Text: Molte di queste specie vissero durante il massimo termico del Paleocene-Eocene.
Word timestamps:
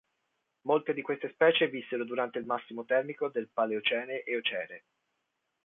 Molte 0.61 0.95
di 0.95 1.03
queste 1.03 1.29
specie 1.29 1.67
vissero 1.67 2.03
durante 2.05 2.39
il 2.39 2.45
massimo 2.47 2.85
termico 2.85 3.29
del 3.29 3.49
Paleocene-Eocene. 3.49 4.83